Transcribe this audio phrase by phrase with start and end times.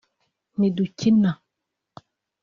[0.57, 1.31] ntidukina